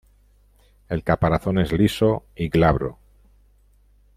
[0.89, 2.97] El caparazón es liso y glabro.